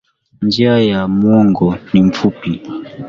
[0.41, 2.61] Njia ya mwongo ni fupi.